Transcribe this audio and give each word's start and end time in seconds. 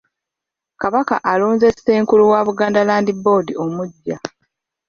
Kabaka 0.81 1.15
alonze 1.31 1.67
Ssenkulu 1.75 2.23
wa 2.31 2.41
Buganda 2.47 2.81
Land 2.87 3.07
Board 3.23 3.47
omuggya. 3.63 4.17